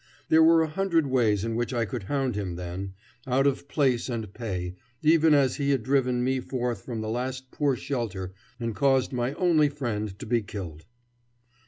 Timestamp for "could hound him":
1.85-2.55